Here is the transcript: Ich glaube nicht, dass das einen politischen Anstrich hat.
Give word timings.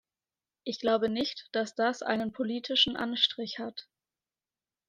Ich 0.63 0.79
glaube 0.79 1.09
nicht, 1.09 1.47
dass 1.51 1.75
das 1.75 2.01
einen 2.01 2.31
politischen 2.31 2.95
Anstrich 2.97 3.59
hat. 3.59 3.87